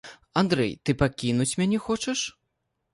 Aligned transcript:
Андрэй, 0.41 0.71
ты 0.83 0.97
пакінуць 1.03 1.49
мяне 1.63 1.85
хочаш? 1.87 2.29